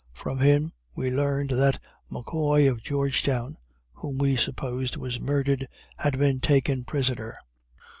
[0.13, 1.77] From him we learned that
[2.11, 3.57] McCoy of Georgetown,
[3.93, 7.35] whom we supposed was murdered, had been taken prisoner.